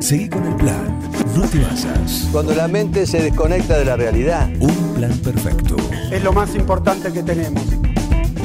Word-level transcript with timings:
Seguí 0.00 0.30
con 0.30 0.46
el 0.46 0.56
plan. 0.56 0.98
No 1.36 1.46
te 1.46 1.58
basas. 1.58 2.28
Cuando 2.32 2.54
la 2.54 2.66
mente 2.66 3.06
se 3.06 3.22
desconecta 3.22 3.78
de 3.78 3.84
la 3.84 3.96
realidad. 3.96 4.48
Un 4.58 4.94
plan 4.94 5.12
perfecto. 5.18 5.76
Es 6.10 6.24
lo 6.24 6.32
más 6.32 6.54
importante 6.54 7.12
que 7.12 7.22
tenemos. 7.22 7.62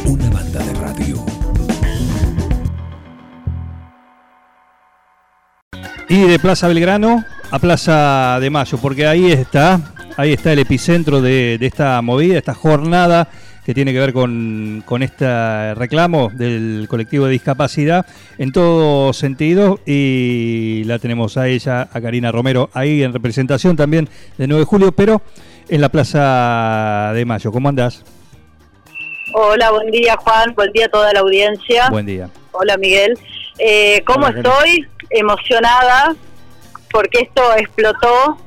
Una 0.05 0.29
banda 0.29 0.59
de 0.59 0.73
radio. 0.73 1.25
Y 6.09 6.27
de 6.27 6.39
Plaza 6.39 6.67
Belgrano 6.67 7.23
a 7.49 7.59
Plaza 7.59 8.37
de 8.41 8.49
Mayo, 8.49 8.77
porque 8.77 9.07
ahí 9.07 9.31
está, 9.31 9.79
ahí 10.17 10.33
está 10.33 10.51
el 10.51 10.59
epicentro 10.59 11.21
de, 11.21 11.57
de 11.57 11.65
esta 11.65 12.01
movida, 12.01 12.37
esta 12.37 12.53
jornada 12.53 13.29
que 13.65 13.73
tiene 13.73 13.91
que 13.93 13.99
ver 13.99 14.13
con, 14.13 14.83
con 14.85 15.01
este 15.01 15.73
reclamo 15.73 16.29
del 16.31 16.85
colectivo 16.87 17.25
de 17.25 17.31
discapacidad 17.31 18.05
en 18.37 18.51
todo 18.51 19.11
sentido 19.11 19.79
y 19.85 20.83
la 20.85 20.99
tenemos 20.99 21.35
a 21.37 21.47
ella, 21.47 21.89
a 21.91 22.01
Karina 22.01 22.31
Romero, 22.31 22.69
ahí 22.73 23.01
en 23.01 23.11
representación 23.11 23.75
también 23.75 24.07
de 24.37 24.47
9 24.47 24.59
de 24.59 24.65
julio, 24.65 24.91
pero 24.91 25.21
en 25.67 25.81
la 25.81 25.89
Plaza 25.89 27.11
de 27.13 27.25
Mayo. 27.25 27.51
¿Cómo 27.51 27.69
andás? 27.69 28.03
Hola, 29.33 29.71
buen 29.71 29.89
día 29.89 30.15
Juan, 30.17 30.53
buen 30.53 30.71
día 30.71 30.85
a 30.85 30.89
toda 30.89 31.11
la 31.11 31.21
audiencia. 31.21 31.89
Buen 31.89 32.05
día. 32.05 32.29
Hola 32.51 32.77
Miguel. 32.77 33.17
Eh, 33.57 34.03
¿Cómo 34.05 34.27
Hola, 34.27 34.37
estoy? 34.37 34.87
Emocionada 35.09 36.15
porque 36.91 37.21
esto 37.23 37.41
explotó. 37.57 38.37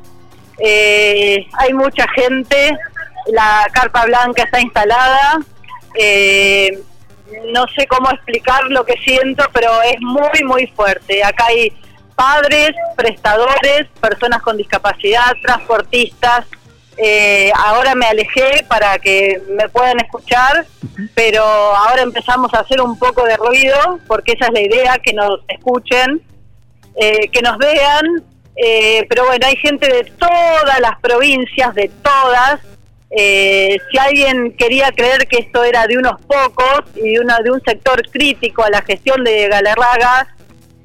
Eh, 0.58 1.46
hay 1.58 1.72
mucha 1.74 2.06
gente, 2.14 2.78
la 3.28 3.66
carpa 3.72 4.04
blanca 4.06 4.42
está 4.44 4.60
instalada. 4.60 5.38
Eh, 5.94 6.78
no 7.52 7.66
sé 7.76 7.86
cómo 7.86 8.10
explicar 8.10 8.64
lo 8.68 8.84
que 8.84 8.94
siento, 9.04 9.44
pero 9.52 9.70
es 9.82 10.00
muy, 10.00 10.44
muy 10.44 10.66
fuerte. 10.68 11.22
Acá 11.22 11.46
hay 11.48 11.72
padres, 12.14 12.70
prestadores, 12.96 13.86
personas 14.00 14.42
con 14.42 14.56
discapacidad, 14.56 15.32
transportistas. 15.42 16.46
Eh, 16.96 17.52
ahora 17.54 17.94
me 17.94 18.06
alejé 18.06 18.64
para 18.66 18.98
que 18.98 19.40
me 19.50 19.68
puedan 19.68 20.00
escuchar, 20.00 20.66
pero 21.14 21.44
ahora 21.44 22.02
empezamos 22.02 22.52
a 22.54 22.60
hacer 22.60 22.80
un 22.80 22.98
poco 22.98 23.24
de 23.24 23.36
ruido, 23.36 24.00
porque 24.08 24.32
esa 24.32 24.46
es 24.46 24.52
la 24.52 24.60
idea, 24.60 24.98
que 24.98 25.12
nos 25.12 25.40
escuchen, 25.46 26.20
eh, 26.96 27.28
que 27.28 27.40
nos 27.40 27.56
vean. 27.58 28.24
eh, 28.60 29.06
pero 29.08 29.24
bueno, 29.26 29.46
hay 29.46 29.54
gente 29.56 29.86
de 29.86 30.02
todas 30.18 30.80
las 30.80 30.98
provincias, 31.00 31.72
de 31.76 31.88
todas. 32.02 32.60
Eh, 33.10 33.78
si 33.90 33.98
alguien 33.98 34.54
quería 34.56 34.90
creer 34.92 35.26
que 35.26 35.38
esto 35.38 35.64
era 35.64 35.86
de 35.86 35.96
unos 35.96 36.20
pocos 36.22 36.82
y 36.94 37.14
de, 37.14 37.20
una, 37.20 37.38
de 37.38 37.50
un 37.50 37.60
sector 37.62 38.02
crítico 38.10 38.62
a 38.62 38.70
la 38.70 38.82
gestión 38.82 39.24
de 39.24 39.48
Galerraga, 39.48 40.34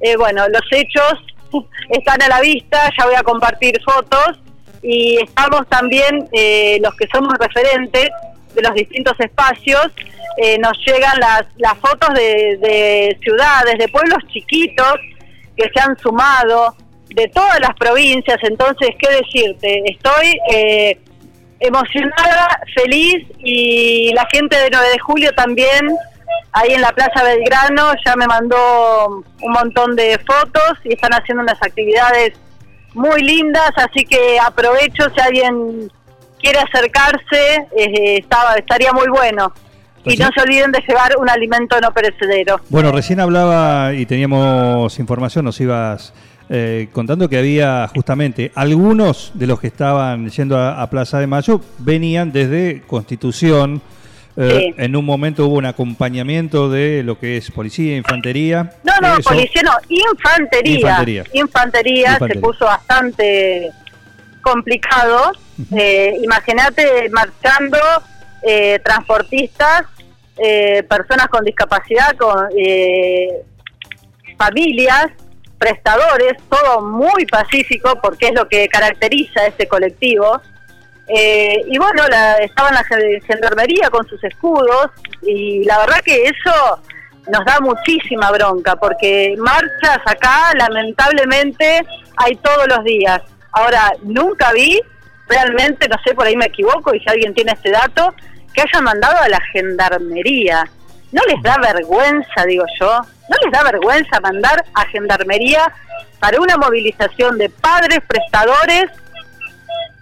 eh, 0.00 0.16
bueno, 0.16 0.48
los 0.48 0.62
hechos 0.70 1.14
están 1.90 2.22
a 2.22 2.28
la 2.28 2.40
vista, 2.40 2.90
ya 2.98 3.06
voy 3.06 3.14
a 3.14 3.22
compartir 3.22 3.80
fotos 3.82 4.40
y 4.82 5.18
estamos 5.22 5.68
también 5.68 6.28
eh, 6.32 6.78
los 6.82 6.94
que 6.96 7.06
somos 7.12 7.32
referentes 7.38 8.10
de 8.54 8.62
los 8.62 8.74
distintos 8.74 9.14
espacios, 9.18 9.88
eh, 10.36 10.58
nos 10.58 10.76
llegan 10.86 11.18
las, 11.20 11.44
las 11.56 11.74
fotos 11.78 12.14
de, 12.14 12.58
de 12.60 13.18
ciudades, 13.22 13.78
de 13.78 13.88
pueblos 13.88 14.18
chiquitos 14.32 14.94
que 15.56 15.70
se 15.74 15.80
han 15.80 15.96
sumado, 15.98 16.74
de 17.14 17.28
todas 17.28 17.60
las 17.60 17.74
provincias, 17.76 18.38
entonces, 18.42 18.90
¿qué 18.98 19.08
decirte? 19.10 19.82
Estoy 19.86 20.38
eh, 20.52 20.98
emocionada, 21.66 22.60
feliz 22.74 23.26
y 23.38 24.12
la 24.14 24.26
gente 24.32 24.56
de 24.56 24.70
9 24.70 24.86
de 24.92 24.98
julio 24.98 25.32
también, 25.34 25.96
ahí 26.52 26.72
en 26.72 26.80
la 26.80 26.92
Plaza 26.92 27.22
Belgrano, 27.22 27.92
ya 28.04 28.16
me 28.16 28.26
mandó 28.26 29.24
un 29.42 29.52
montón 29.52 29.96
de 29.96 30.18
fotos 30.18 30.78
y 30.84 30.94
están 30.94 31.12
haciendo 31.12 31.42
unas 31.42 31.60
actividades 31.62 32.34
muy 32.94 33.22
lindas, 33.22 33.70
así 33.76 34.04
que 34.04 34.38
aprovecho 34.38 35.10
si 35.14 35.20
alguien 35.20 35.90
quiere 36.40 36.58
acercarse, 36.60 37.66
eh, 37.76 38.18
estaba, 38.18 38.54
estaría 38.54 38.92
muy 38.92 39.08
bueno. 39.08 39.52
Y 40.06 40.18
no 40.18 40.28
se 40.36 40.42
olviden 40.42 40.70
de 40.70 40.80
llevar 40.86 41.16
un 41.18 41.30
alimento 41.30 41.80
no 41.80 41.90
perecedero. 41.92 42.60
Bueno, 42.68 42.92
recién 42.92 43.20
hablaba 43.20 43.94
y 43.94 44.04
teníamos 44.04 44.98
información, 44.98 45.46
nos 45.46 45.58
ibas 45.62 46.12
eh, 46.56 46.88
contando 46.92 47.28
que 47.28 47.36
había 47.38 47.88
justamente 47.92 48.52
algunos 48.54 49.32
de 49.34 49.46
los 49.48 49.58
que 49.60 49.66
estaban 49.66 50.30
yendo 50.30 50.56
a, 50.56 50.80
a 50.80 50.88
Plaza 50.88 51.18
de 51.18 51.26
Mayo 51.26 51.60
venían 51.78 52.30
desde 52.30 52.82
Constitución. 52.86 53.82
Eh, 54.36 54.72
Sí. 54.74 54.74
En 54.78 54.96
un 54.96 55.04
momento 55.04 55.46
hubo 55.46 55.56
un 55.58 55.66
acompañamiento 55.66 56.68
de 56.68 57.02
lo 57.04 57.18
que 57.20 57.36
es 57.36 57.50
policía, 57.52 57.96
infantería. 57.96 58.72
No, 58.82 58.92
no, 59.00 59.18
Eso. 59.18 59.30
policía 59.30 59.62
no, 59.62 59.72
infantería. 59.88 60.74
Infantería. 60.76 61.24
Infantería, 61.34 62.12
Infantería. 62.12 62.34
se 62.34 62.40
puso 62.40 62.64
bastante 62.64 63.70
complicado. 64.42 65.32
Eh, 65.76 66.14
Imagínate 66.22 67.08
marchando 67.10 67.78
eh, 68.42 68.80
transportistas, 68.84 69.84
eh, 70.36 70.82
personas 70.88 71.28
con 71.28 71.44
discapacidad, 71.44 72.16
con 72.16 72.48
eh, 72.58 73.28
familias, 74.36 75.06
prestadores, 75.58 76.34
todo 76.48 76.80
muy 76.82 77.26
pacífico 77.26 77.98
porque 78.02 78.28
es 78.28 78.34
lo 78.34 78.48
que 78.48 78.68
caracteriza 78.68 79.40
a 79.40 79.46
este 79.46 79.66
colectivo. 79.66 80.40
Eh, 81.06 81.62
y 81.66 81.78
bueno, 81.78 82.02
la, 82.08 82.38
estaban 82.38 82.74
la 82.74 82.82
gen- 82.84 83.20
gendarmería 83.22 83.90
con 83.90 84.06
sus 84.08 84.22
escudos 84.24 84.90
y 85.22 85.62
la 85.64 85.78
verdad 85.78 86.00
que 86.02 86.24
eso 86.24 86.80
nos 87.28 87.44
da 87.44 87.60
muchísima 87.60 88.30
bronca 88.30 88.76
porque 88.76 89.34
marchas 89.38 89.98
acá 90.06 90.52
lamentablemente 90.58 91.82
hay 92.16 92.36
todos 92.36 92.66
los 92.68 92.84
días. 92.84 93.20
Ahora, 93.52 93.92
nunca 94.02 94.52
vi, 94.52 94.80
realmente, 95.28 95.88
no 95.88 95.96
sé, 96.04 96.14
por 96.14 96.26
ahí 96.26 96.36
me 96.36 96.46
equivoco 96.46 96.94
y 96.94 97.00
si 97.00 97.08
alguien 97.08 97.34
tiene 97.34 97.52
este 97.52 97.70
dato, 97.70 98.14
que 98.52 98.62
hayan 98.62 98.84
mandado 98.84 99.18
a 99.18 99.28
la 99.28 99.40
gendarmería. 99.52 100.68
¿No 101.14 101.22
les 101.28 101.40
da 101.42 101.56
vergüenza, 101.58 102.44
digo 102.46 102.64
yo? 102.80 102.90
¿No 103.28 103.36
les 103.44 103.52
da 103.52 103.62
vergüenza 103.62 104.18
mandar 104.20 104.64
a 104.74 104.84
gendarmería 104.86 105.72
para 106.18 106.40
una 106.40 106.56
movilización 106.56 107.38
de 107.38 107.48
padres, 107.50 108.00
prestadores 108.06 108.86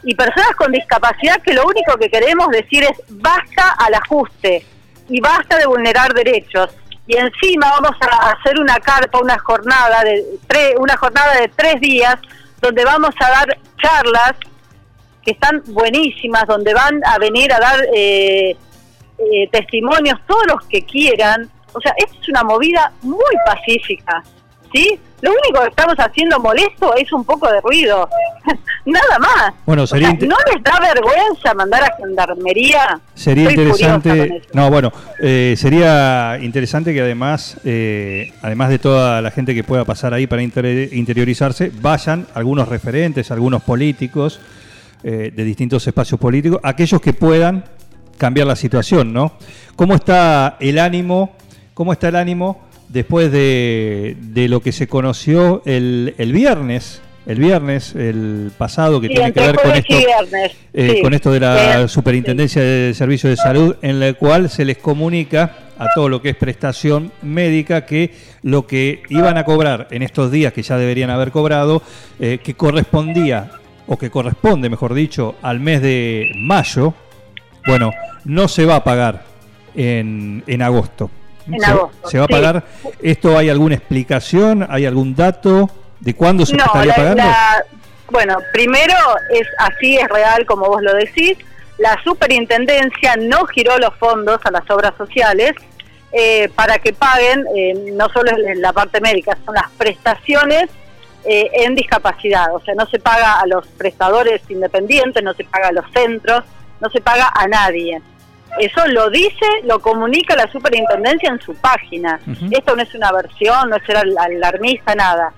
y 0.04 0.14
personas 0.14 0.56
con 0.56 0.72
discapacidad 0.72 1.36
que 1.42 1.52
lo 1.52 1.64
único 1.66 1.96
que 1.98 2.08
queremos 2.08 2.48
decir 2.48 2.82
es 2.84 2.96
basta 3.10 3.74
al 3.78 3.94
ajuste 3.94 4.64
y 5.08 5.20
basta 5.20 5.58
de 5.58 5.66
vulnerar 5.66 6.14
derechos? 6.14 6.70
Y 7.06 7.16
encima 7.16 7.66
vamos 7.78 7.96
a 8.00 8.30
hacer 8.30 8.58
una 8.58 8.76
carpa, 8.76 9.18
una 9.20 9.38
jornada 9.38 10.02
de 10.04 10.24
tre- 10.48 10.74
una 10.78 10.96
jornada 10.96 11.34
de 11.40 11.48
tres 11.48 11.78
días 11.80 12.16
donde 12.60 12.84
vamos 12.84 13.14
a 13.20 13.28
dar 13.28 13.58
charlas 13.82 14.32
que 15.22 15.32
están 15.32 15.62
buenísimas, 15.66 16.46
donde 16.46 16.72
van 16.72 17.00
a 17.04 17.18
venir 17.18 17.52
a 17.52 17.58
dar 17.58 17.80
eh, 17.94 18.56
eh, 19.32 19.48
testimonios 19.50 20.18
todos 20.26 20.44
los 20.48 20.62
que 20.66 20.82
quieran. 20.82 21.48
O 21.72 21.80
sea, 21.80 21.92
esta 21.96 22.16
es 22.20 22.28
una 22.28 22.42
movida 22.44 22.92
muy 23.02 23.34
pacífica, 23.46 24.22
¿sí? 24.72 24.98
Lo 25.22 25.30
único 25.30 25.62
que 25.62 25.68
estamos 25.68 25.94
haciendo 25.98 26.40
molesto 26.40 26.94
es 26.96 27.10
un 27.12 27.24
poco 27.24 27.48
de 27.50 27.60
ruido, 27.60 28.08
nada 28.84 29.18
más. 29.20 29.54
Bueno, 29.64 29.84
O 29.84 29.86
sería 29.86 30.10
sea, 30.10 30.28
¿No 30.28 30.36
les 30.52 30.62
da 30.64 30.80
vergüenza 30.80 31.54
mandar 31.54 31.84
a 31.84 31.96
gendarmería? 31.96 33.00
Sería 33.14 33.48
Estoy 33.50 33.64
interesante, 33.66 34.42
no, 34.52 34.68
bueno, 34.68 34.92
eh, 35.20 35.54
sería 35.56 36.38
interesante 36.42 36.92
que 36.92 37.00
además, 37.00 37.56
eh, 37.64 38.32
además 38.42 38.70
de 38.70 38.80
toda 38.80 39.22
la 39.22 39.30
gente 39.30 39.54
que 39.54 39.62
pueda 39.62 39.84
pasar 39.84 40.12
ahí 40.12 40.26
para 40.26 40.42
inter- 40.42 40.92
interiorizarse, 40.92 41.70
vayan 41.80 42.26
algunos 42.34 42.68
referentes, 42.68 43.30
algunos 43.30 43.62
políticos 43.62 44.40
eh, 45.04 45.32
de 45.34 45.44
distintos 45.44 45.86
espacios 45.86 46.18
políticos, 46.20 46.58
aquellos 46.64 47.00
que 47.00 47.12
puedan 47.12 47.64
cambiar 48.22 48.46
la 48.46 48.54
situación, 48.54 49.12
¿no? 49.12 49.32
¿Cómo 49.74 49.96
está 49.96 50.56
el 50.60 50.78
ánimo? 50.78 51.32
¿Cómo 51.74 51.92
está 51.92 52.06
el 52.06 52.14
ánimo 52.14 52.60
después 52.88 53.32
de, 53.32 54.16
de 54.16 54.46
lo 54.46 54.60
que 54.60 54.70
se 54.70 54.86
conoció 54.86 55.60
el, 55.66 56.14
el 56.18 56.32
viernes? 56.32 57.02
El 57.26 57.40
viernes, 57.40 57.96
el 57.96 58.52
pasado, 58.56 59.00
que 59.00 59.08
Sí, 59.08 59.14
tiene 59.14 59.32
que 59.32 59.40
ver 59.40 59.56
con 59.56 59.72
esto, 59.72 59.96
viernes, 59.96 60.52
eh, 60.72 60.92
sí. 60.94 61.02
con 61.02 61.14
esto 61.14 61.32
de 61.32 61.40
la 61.40 61.88
Superintendencia 61.88 62.62
de 62.62 62.94
Servicios 62.94 63.30
de 63.30 63.36
Salud, 63.36 63.74
en 63.82 63.98
la 63.98 64.12
cual 64.12 64.48
se 64.48 64.64
les 64.64 64.78
comunica 64.78 65.56
a 65.76 65.88
todo 65.92 66.08
lo 66.08 66.22
que 66.22 66.28
es 66.28 66.36
prestación 66.36 67.10
médica 67.22 67.86
que 67.86 68.12
lo 68.42 68.68
que 68.68 69.02
iban 69.08 69.36
a 69.36 69.44
cobrar 69.44 69.88
en 69.90 70.02
estos 70.02 70.30
días, 70.30 70.52
que 70.52 70.62
ya 70.62 70.76
deberían 70.78 71.10
haber 71.10 71.32
cobrado, 71.32 71.82
eh, 72.20 72.38
que 72.40 72.54
correspondía, 72.54 73.50
o 73.88 73.98
que 73.98 74.10
corresponde, 74.10 74.70
mejor 74.70 74.94
dicho, 74.94 75.34
al 75.42 75.58
mes 75.58 75.82
de 75.82 76.30
mayo, 76.36 76.94
bueno, 77.66 77.92
no 78.24 78.48
se 78.48 78.64
va 78.66 78.76
a 78.76 78.84
pagar 78.84 79.22
en, 79.74 80.42
en 80.46 80.62
agosto. 80.62 81.10
En 81.50 81.58
se, 81.60 81.66
agosto, 81.66 82.08
se 82.10 82.18
va 82.18 82.24
a 82.24 82.28
sí. 82.28 82.32
pagar. 82.32 82.64
¿Esto 83.02 83.36
hay 83.36 83.48
alguna 83.50 83.74
explicación? 83.74 84.66
¿Hay 84.70 84.86
algún 84.86 85.14
dato 85.14 85.70
de 86.00 86.14
cuándo 86.14 86.46
se 86.46 86.56
no, 86.56 86.64
estaría 86.64 86.86
la- 86.90 86.94
pagando? 86.96 87.22
la- 87.22 87.64
bueno, 88.10 88.38
primero 88.52 88.94
es 89.30 89.46
así, 89.58 89.96
es 89.96 90.06
real 90.08 90.44
como 90.46 90.66
vos 90.66 90.82
lo 90.82 90.92
decís. 90.94 91.38
La 91.78 91.98
superintendencia 92.04 93.16
no 93.18 93.46
giró 93.46 93.78
los 93.78 93.94
fondos 93.96 94.38
a 94.44 94.50
las 94.50 94.68
obras 94.70 94.92
sociales 94.98 95.52
eh, 96.12 96.50
para 96.54 96.78
que 96.78 96.92
paguen, 96.92 97.44
eh, 97.56 97.74
no 97.94 98.08
solo 98.10 98.30
en 98.36 98.60
la 98.60 98.72
parte 98.74 99.00
médica, 99.00 99.36
son 99.46 99.54
las 99.54 99.70
prestaciones 99.78 100.68
eh, 101.24 101.50
en 101.54 101.74
discapacidad. 101.74 102.54
O 102.54 102.60
sea, 102.60 102.74
no 102.74 102.84
se 102.86 102.98
paga 102.98 103.40
a 103.40 103.46
los 103.46 103.66
prestadores 103.66 104.42
independientes, 104.50 105.22
no 105.24 105.32
se 105.32 105.44
paga 105.44 105.68
a 105.68 105.72
los 105.72 105.86
centros, 105.94 106.44
no 106.82 106.90
se 106.90 107.00
paga 107.00 107.30
a 107.32 107.46
nadie. 107.46 108.02
Eso 108.58 108.86
lo 108.88 109.08
dice, 109.08 109.46
lo 109.64 109.80
comunica 109.80 110.36
la 110.36 110.50
superintendencia 110.50 111.30
en 111.30 111.40
su 111.40 111.54
página. 111.54 112.20
Esto 112.50 112.76
no 112.76 112.82
es 112.82 112.94
una 112.94 113.10
versión, 113.12 113.70
no 113.70 113.76
es 113.76 113.84
ser 113.84 113.96
alarmista, 113.96 114.94
nada. 114.94 115.32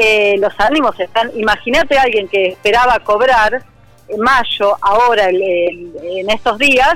Eh, 0.00 0.36
los 0.40 0.52
ánimos 0.58 0.98
están. 0.98 1.30
Imagínate 1.36 1.96
a 1.96 2.02
alguien 2.02 2.26
que 2.26 2.48
esperaba 2.48 2.98
cobrar 3.00 3.62
en 4.08 4.20
mayo, 4.20 4.76
ahora 4.80 5.28
en 5.28 6.30
estos 6.30 6.58
días, 6.58 6.94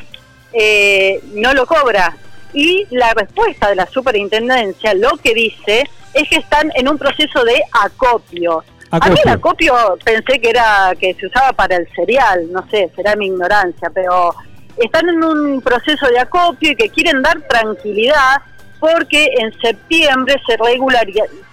eh, 0.52 1.20
no 1.34 1.52
lo 1.54 1.66
cobra. 1.66 2.16
Y 2.52 2.86
la 2.90 3.14
respuesta 3.14 3.68
de 3.68 3.76
la 3.76 3.86
superintendencia 3.86 4.94
lo 4.94 5.10
que 5.18 5.34
dice 5.34 5.88
es 6.14 6.28
que 6.28 6.36
están 6.36 6.72
en 6.74 6.88
un 6.88 6.98
proceso 6.98 7.44
de 7.44 7.62
acopio. 7.84 8.64
A 8.90 9.08
mí 9.08 9.16
el 9.24 9.30
acopio 9.30 9.74
pensé 10.04 10.40
que 10.40 10.50
era 10.50 10.92
que 10.98 11.14
se 11.14 11.26
usaba 11.26 11.52
para 11.52 11.76
el 11.76 11.88
cereal, 11.94 12.50
no 12.50 12.68
sé, 12.68 12.90
será 12.96 13.14
mi 13.14 13.26
ignorancia, 13.26 13.90
pero 13.94 14.34
están 14.76 15.08
en 15.08 15.22
un 15.22 15.60
proceso 15.60 16.06
de 16.08 16.18
acopio 16.18 16.72
y 16.72 16.76
que 16.76 16.88
quieren 16.88 17.22
dar 17.22 17.40
tranquilidad 17.42 18.42
porque 18.80 19.30
en 19.38 19.52
septiembre 19.60 20.40
se, 20.46 20.56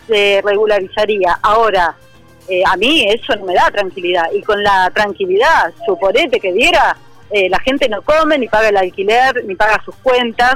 se 0.07 0.41
regularizaría. 0.43 1.37
Ahora, 1.43 1.95
eh, 2.47 2.63
a 2.65 2.77
mí 2.77 3.05
eso 3.09 3.35
no 3.35 3.45
me 3.45 3.53
da 3.53 3.69
tranquilidad 3.69 4.31
y 4.33 4.41
con 4.41 4.63
la 4.63 4.89
tranquilidad, 4.93 5.73
suponete 5.85 6.39
que 6.39 6.53
diera, 6.53 6.95
eh, 7.29 7.49
la 7.49 7.59
gente 7.59 7.89
no 7.89 8.01
come, 8.01 8.37
ni 8.37 8.47
paga 8.47 8.69
el 8.69 8.77
alquiler, 8.77 9.43
ni 9.45 9.55
paga 9.55 9.81
sus 9.83 9.95
cuentas, 9.97 10.55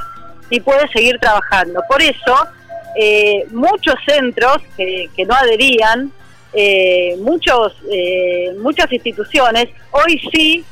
y 0.50 0.62
puede 0.62 0.88
seguir 0.89 1.19
trabajando. 1.19 1.81
Por 1.89 2.01
eso, 2.01 2.48
eh, 2.98 3.45
muchos 3.51 3.95
centros 4.06 4.57
que, 4.77 5.10
no 5.27 5.34
adherían, 5.34 6.12
eh, 6.53 7.15
muchos, 7.19 7.74
eh, 7.92 8.53
muchas 8.59 8.92
instituciones, 8.92 9.68
hoy 9.92 10.21
sí, 10.31 10.65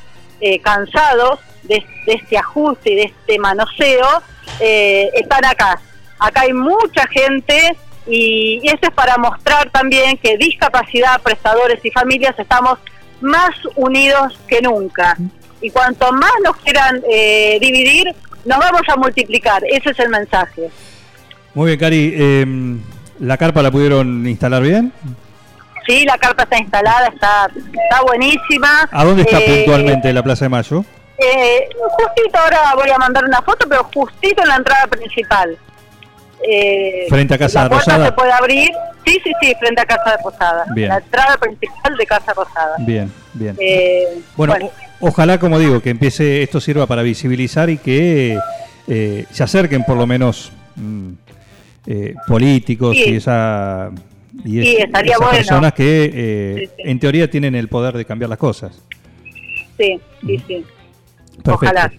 cansados 0.64 1.40
de, 1.64 1.84
este 2.06 2.38
ajuste 2.38 2.92
y 2.92 2.96
de 2.96 3.04
este 3.04 3.38
manoseo, 3.40 4.22
están 4.60 5.44
acá. 5.44 5.82
Acá 6.18 6.42
hay 6.42 6.54
mucha 6.54 7.06
gente 7.08 7.76
y, 8.08 8.62
y 8.64 8.68
esto 8.70 8.88
es 8.88 8.94
para 8.94 9.18
mostrar 9.18 9.70
también 9.70 10.18
que 10.18 10.38
discapacidad, 10.38 11.22
prestadores 11.22 11.84
y 11.84 11.92
familias 11.92 12.40
estamos 12.40 12.80
más 13.20 13.52
unidos 13.76 14.40
que 14.48 14.62
nunca. 14.62 15.18
Y 15.62 15.70
cuanto 15.72 16.10
más 16.14 16.32
nos 16.42 16.56
quieran 16.58 17.02
dividir, 17.60 18.16
nos 18.46 18.60
vamos 18.60 18.82
a 18.88 18.96
multiplicar, 18.96 19.62
ese 19.70 19.90
es 19.90 20.00
el 20.00 20.10
mensaje. 20.10 20.70
Muy 21.54 21.68
bien, 21.68 21.80
Cari, 21.80 22.14
em, 22.16 22.82
¿la 23.20 23.38
carpa 23.38 23.62
la 23.62 23.72
pudieron 23.72 24.28
instalar 24.28 24.62
bien? 24.62 24.94
Sí, 25.90 26.06
la 26.06 26.20
carpa 26.20 26.44
está 26.44 26.60
instalada, 26.60 27.08
está, 27.08 27.50
está 27.56 28.04
buenísima. 28.04 28.88
¿A 28.92 29.04
dónde 29.04 29.24
está 29.24 29.40
eh, 29.40 29.64
puntualmente 29.66 30.14
la 30.14 30.22
Plaza 30.22 30.46
de 30.46 30.50
Mayo? 30.50 30.86
Eh, 31.18 31.68
justito 31.78 32.38
ahora 32.38 32.76
voy 32.76 32.92
a 32.92 32.98
mandar 33.00 33.26
una 33.26 33.42
foto, 33.42 33.68
pero 33.68 33.84
justito 33.86 34.44
en 34.44 34.50
la 34.50 34.58
entrada 34.58 34.86
principal. 34.86 35.58
Eh, 36.48 37.08
frente 37.10 37.34
a 37.34 37.38
Casa 37.40 37.64
la 37.64 37.70
Rosada. 37.70 38.06
se 38.06 38.12
puede 38.12 38.32
abrir, 38.32 38.70
sí, 39.04 39.20
sí, 39.24 39.32
sí, 39.42 39.56
frente 39.60 39.82
a 39.82 39.86
Casa 39.86 40.16
Rosada. 40.24 40.66
Bien. 40.76 40.90
La 40.90 40.98
entrada 40.98 41.38
principal 41.38 41.98
de 41.98 42.06
Casa 42.06 42.34
Rosada. 42.34 42.76
Bien, 42.78 43.12
bien. 43.34 43.58
Eh, 43.60 44.22
bueno, 44.38 44.54
ojalá, 45.00 45.40
como 45.40 45.58
digo, 45.58 45.82
que 45.82 45.90
empiece 45.90 46.44
esto 46.44 46.62
sirva 46.62 46.86
para 46.86 47.02
visibilizar 47.02 47.72
y 47.72 47.80
que 47.80 48.38
eh, 48.88 49.26
se 49.32 49.44
acerquen 49.44 49.84
por 49.84 49.98
lo 49.98 50.06
menos 50.06 50.52
mm, 50.76 51.14
políticos 52.28 52.96
y 52.96 53.16
esa 53.16 53.90
y 54.46 54.76
esas 54.78 55.04
personas 55.32 55.74
que 55.74 56.70
en 56.78 57.00
teoría 57.00 57.30
tienen 57.30 57.56
el 57.56 57.68
poder 57.68 57.96
de 57.96 58.06
cambiar 58.06 58.30
las 58.30 58.40
cosas. 58.40 58.82
Sí, 59.78 60.00
sí, 60.26 60.44
sí. 60.48 60.66
Ojalá. 61.46 61.92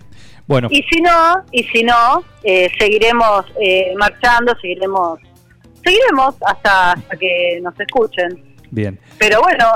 Y 0.70 0.82
si 0.90 1.00
no, 1.00 1.44
y 1.52 1.62
si 1.64 1.84
no, 1.84 2.24
eh, 2.42 2.68
seguiremos 2.76 3.46
eh, 3.60 3.92
marchando, 3.96 4.52
seguiremos, 4.60 5.20
seguiremos 5.84 6.34
hasta, 6.44 6.96
que 7.18 7.60
nos 7.62 7.78
escuchen. 7.78 8.42
Bien. 8.72 8.98
Pero 9.18 9.40
bueno, 9.42 9.66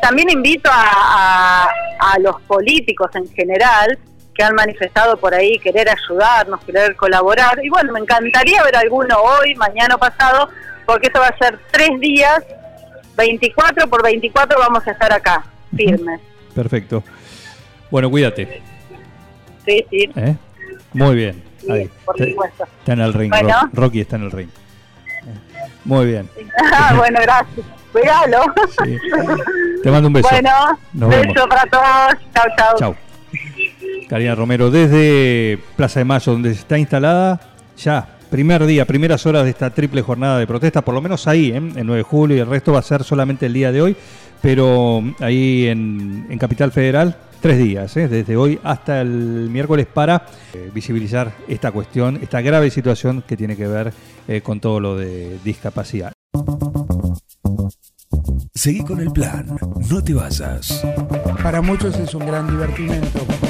también 0.00 0.30
invito 0.30 0.70
a, 0.72 1.68
a, 1.98 2.18
los 2.20 2.40
políticos 2.42 3.10
en 3.14 3.28
general 3.32 3.98
que 4.34 4.44
han 4.44 4.54
manifestado 4.54 5.16
por 5.16 5.34
ahí 5.34 5.58
querer 5.58 5.88
ayudarnos, 5.88 6.64
querer 6.64 6.94
colaborar. 6.94 7.58
Y 7.64 7.68
bueno, 7.68 7.92
me 7.92 8.00
encantaría 8.00 8.62
ver 8.62 8.76
alguno 8.76 9.16
hoy, 9.18 9.56
mañana 9.56 9.96
o 9.96 9.98
pasado, 9.98 10.48
porque 10.86 11.08
esto 11.08 11.20
va 11.20 11.28
a 11.28 11.38
ser 11.38 11.58
tres 11.70 11.98
días, 12.00 12.42
24 13.16 13.88
por 13.88 14.02
24 14.02 14.58
vamos 14.58 14.86
a 14.86 14.90
estar 14.90 15.12
acá, 15.12 15.44
firmes. 15.74 16.20
Perfecto. 16.54 17.02
Bueno, 17.90 18.10
cuídate. 18.10 18.62
Sí, 19.64 19.84
sí. 19.90 20.10
¿Eh? 20.16 20.36
Muy 20.92 21.14
bien. 21.14 21.42
Ahí. 21.70 21.90
Por 22.04 22.18
supuesto. 22.18 22.64
Está 22.80 22.92
en 22.94 23.00
el 23.00 23.12
ring. 23.12 23.32
Rocky 23.72 24.00
está 24.00 24.16
en 24.16 24.22
el 24.22 24.30
ring. 24.30 24.48
Muy 25.84 26.06
bien. 26.06 26.28
Ah, 26.74 26.94
bueno, 26.96 27.18
gracias. 27.22 27.66
Cuídalo. 27.92 28.42
Sí. 28.84 28.98
Te 29.82 29.90
mando 29.90 30.08
un 30.08 30.14
beso. 30.14 30.28
Bueno, 30.30 30.50
Nos 30.92 31.10
beso 31.10 31.48
para 31.48 31.64
todos. 31.66 32.14
Chao, 32.34 32.44
chao. 32.56 32.76
Chao. 32.78 32.96
Karina 34.08 34.34
Romero, 34.34 34.70
desde 34.70 35.58
Plaza 35.76 36.00
de 36.00 36.04
Mayo, 36.04 36.32
donde 36.32 36.50
está 36.50 36.78
instalada, 36.78 37.40
ya, 37.76 38.06
primer 38.32 38.64
día, 38.64 38.86
primeras 38.86 39.26
horas 39.26 39.44
de 39.44 39.50
esta 39.50 39.68
triple 39.68 40.00
jornada 40.00 40.38
de 40.38 40.46
protesta, 40.46 40.80
por 40.80 40.94
lo 40.94 41.02
menos 41.02 41.28
ahí, 41.28 41.50
¿eh? 41.50 41.58
el 41.58 41.86
9 41.86 41.98
de 41.98 42.02
julio, 42.02 42.36
y 42.38 42.40
el 42.40 42.46
resto 42.46 42.72
va 42.72 42.78
a 42.78 42.82
ser 42.82 43.04
solamente 43.04 43.44
el 43.44 43.52
día 43.52 43.70
de 43.70 43.82
hoy, 43.82 43.94
pero 44.40 45.04
ahí 45.20 45.66
en, 45.66 46.26
en 46.30 46.38
Capital 46.38 46.72
Federal 46.72 47.14
tres 47.42 47.58
días, 47.58 47.94
¿eh? 47.98 48.08
desde 48.08 48.34
hoy 48.38 48.58
hasta 48.64 49.02
el 49.02 49.50
miércoles, 49.50 49.86
para 49.86 50.24
eh, 50.54 50.70
visibilizar 50.72 51.34
esta 51.46 51.72
cuestión, 51.72 52.20
esta 52.22 52.40
grave 52.40 52.70
situación 52.70 53.22
que 53.26 53.36
tiene 53.36 53.54
que 53.54 53.66
ver 53.66 53.92
eh, 54.26 54.40
con 54.40 54.60
todo 54.60 54.80
lo 54.80 54.96
de 54.96 55.38
discapacidad. 55.44 56.12
Seguí 58.54 58.82
con 58.82 58.98
el 58.98 59.10
plan, 59.10 59.46
no 59.90 60.02
te 60.02 60.14
vayas. 60.14 60.82
Para 61.42 61.60
muchos 61.60 61.98
es 61.98 62.14
un 62.14 62.24
gran 62.26 62.46
divertimento. 62.48 63.41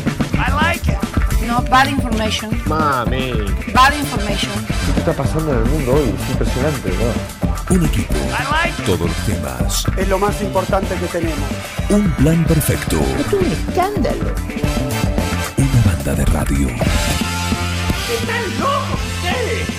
No, 1.53 1.61
bad 1.69 1.89
information. 1.91 2.49
Mami. 2.65 3.33
Bad 3.75 3.93
information. 3.93 4.51
¿Qué 4.95 5.01
está 5.01 5.13
pasando 5.13 5.53
en 5.53 5.59
el 5.59 5.65
mundo 5.67 5.93
hoy? 5.93 6.09
Es 6.09 6.31
impresionante, 6.31 6.91
¿no? 7.69 7.75
Un 7.77 7.85
equipo. 7.85 8.15
Todos 8.87 9.01
los 9.01 9.17
temas. 9.27 9.85
Es 9.99 10.09
lo 10.09 10.19
más 10.19 10.41
importante 10.41 10.95
que 10.95 11.07
tenemos. 11.09 11.51
Un 11.91 12.11
plan 12.13 12.43
perfecto. 12.47 12.99
Es 13.19 13.31
un 13.35 13.45
escándalo. 13.53 14.35
Una 15.59 15.83
banda 15.93 16.15
de 16.15 16.25
radio. 16.25 16.69
¡Están 16.69 18.59
locos 18.59 19.01
ustedes! 19.19 19.72